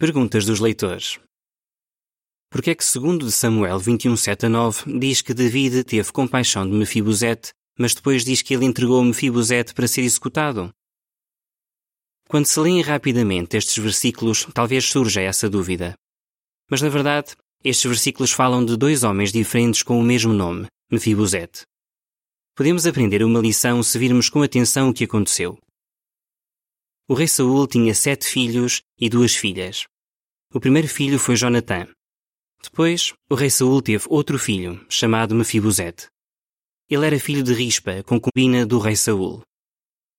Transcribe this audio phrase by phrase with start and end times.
[0.00, 1.20] Perguntas dos leitores.
[2.50, 6.74] Porque é que segundo Samuel 21, 7 a 9 diz que David teve compaixão de
[6.74, 10.70] Mefibosete, mas depois diz que ele entregou Mefibosete para ser executado?
[12.30, 15.92] Quando se leem rapidamente estes versículos, talvez surja essa dúvida.
[16.70, 21.64] Mas na verdade, estes versículos falam de dois homens diferentes com o mesmo nome, Mefibosete.
[22.56, 25.58] Podemos aprender uma lição se virmos com atenção o que aconteceu.
[27.10, 29.84] O rei Saul tinha sete filhos e duas filhas.
[30.54, 31.88] O primeiro filho foi Jonatã.
[32.62, 36.06] Depois, o rei Saul teve outro filho, chamado Mefibosete.
[36.88, 39.42] Ele era filho de Rispa, concubina do rei Saul.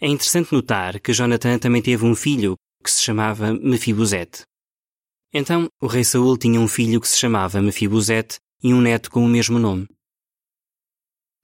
[0.00, 4.44] É interessante notar que Jonatã também teve um filho que se chamava Mefibosete.
[5.30, 9.22] Então, o rei Saul tinha um filho que se chamava Mefibosete e um neto com
[9.22, 9.86] o mesmo nome.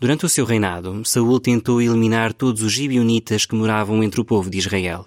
[0.00, 4.50] Durante o seu reinado, Saul tentou eliminar todos os gibionitas que moravam entre o povo
[4.50, 5.06] de Israel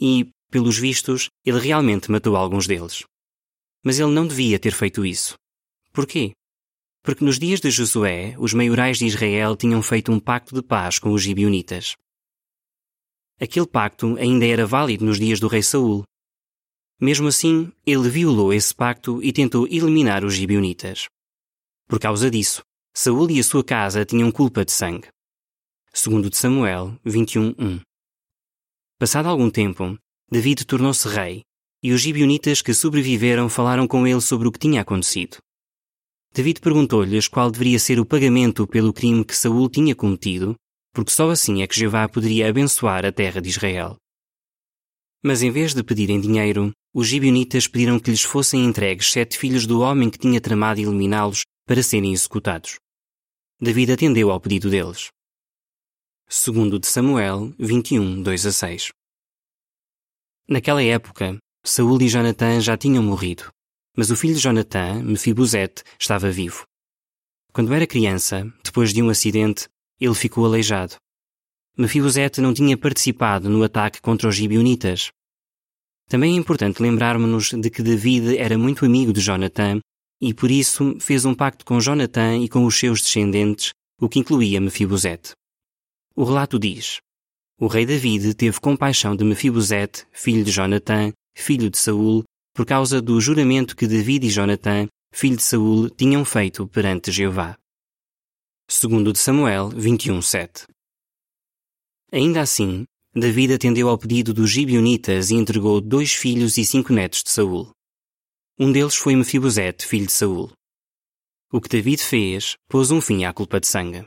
[0.00, 3.04] e, pelos vistos, ele realmente matou alguns deles.
[3.84, 5.34] Mas ele não devia ter feito isso.
[5.92, 6.32] Porquê?
[7.02, 10.98] Porque nos dias de Josué, os maiorais de Israel tinham feito um pacto de paz
[10.98, 11.94] com os gibionitas.
[13.40, 16.04] Aquele pacto ainda era válido nos dias do rei Saul.
[17.00, 21.06] Mesmo assim, ele violou esse pacto e tentou eliminar os gibionitas.
[21.86, 22.62] Por causa disso,
[22.94, 25.08] Saul e a sua casa tinham culpa de sangue.
[25.92, 27.82] Segundo de Samuel 21:1.
[29.04, 29.98] Passado algum tempo,
[30.32, 31.42] David tornou-se rei,
[31.82, 35.36] e os gibionitas que sobreviveram falaram com ele sobre o que tinha acontecido.
[36.34, 40.54] David perguntou-lhes qual deveria ser o pagamento pelo crime que Saul tinha cometido,
[40.94, 43.98] porque só assim é que Jeová poderia abençoar a terra de Israel.
[45.22, 49.66] Mas em vez de pedirem dinheiro, os gibionitas pediram que lhes fossem entregues sete filhos
[49.66, 52.76] do homem que tinha tramado eliminá-los para serem executados.
[53.60, 55.08] David atendeu ao pedido deles.
[56.28, 58.88] Segundo de Samuel 21, 2 a 6.
[60.48, 63.50] Naquela época, Saul e Jonatã já tinham morrido,
[63.96, 66.64] mas o filho de Jonatã, Mefibosete, estava vivo.
[67.52, 69.68] Quando era criança, depois de um acidente,
[70.00, 70.96] ele ficou aleijado.
[71.76, 75.10] Mefibosete não tinha participado no ataque contra os gibionitas.
[76.08, 79.78] Também é importante lembrarmos-nos de que David era muito amigo de Jonatã
[80.20, 84.18] e por isso fez um pacto com Jonatã e com os seus descendentes, o que
[84.18, 85.34] incluía Mefibosete.
[86.16, 87.00] O relato diz:
[87.58, 92.22] O rei David teve compaixão de Mefibosete, filho de Jonatã, filho de Saul,
[92.54, 97.58] por causa do juramento que David e Jonatã, filho de Saul, tinham feito perante Jeová.
[98.70, 100.66] Segundo de Samuel 21:7.
[102.12, 107.24] Ainda assim, David atendeu ao pedido dos gibionitas e entregou dois filhos e cinco netos
[107.24, 107.72] de Saul.
[108.56, 110.52] Um deles foi Mefibosete, filho de Saul.
[111.52, 114.06] O que David fez pôs um fim à culpa de sangue.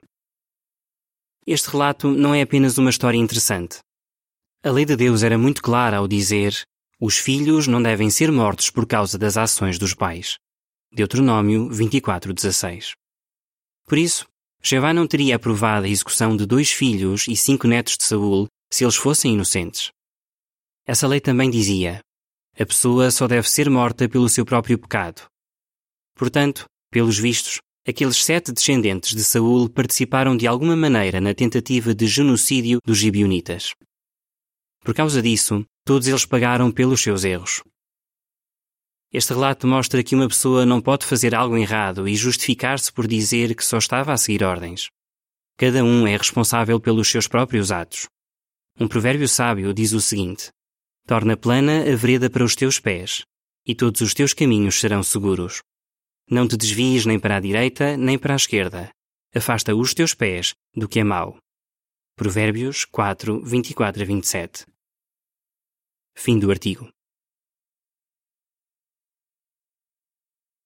[1.48, 3.80] Este relato não é apenas uma história interessante.
[4.62, 6.62] A lei de Deus era muito clara ao dizer:
[7.00, 10.36] os filhos não devem ser mortos por causa das ações dos pais.
[10.92, 12.92] Deuteronômio 24:16.
[13.86, 14.28] Por isso,
[14.62, 18.84] Jeová não teria aprovado a execução de dois filhos e cinco netos de Saul se
[18.84, 19.90] eles fossem inocentes.
[20.86, 22.02] Essa lei também dizia:
[22.60, 25.26] a pessoa só deve ser morta pelo seu próprio pecado.
[26.14, 32.06] Portanto, pelos vistos, aqueles sete descendentes de Saul participaram de alguma maneira na tentativa de
[32.06, 33.74] genocídio dos gibionitas.
[34.84, 37.64] Por causa disso, todos eles pagaram pelos seus erros.
[39.12, 43.56] Este relato mostra que uma pessoa não pode fazer algo errado e justificar-se por dizer
[43.56, 44.90] que só estava a seguir ordens.
[45.58, 48.08] Cada um é responsável pelos seus próprios atos.
[48.78, 50.52] Um provérbio sábio diz o seguinte:
[51.08, 53.24] Torna plana a vereda para os teus pés,
[53.66, 55.62] e todos os teus caminhos serão seguros.
[56.30, 58.90] Não te desvies nem para a direita nem para a esquerda.
[59.34, 61.38] Afasta os teus pés do que é mau.
[62.18, 64.66] Provérbios 4, 24 a 27.
[66.18, 66.90] Fim do artigo.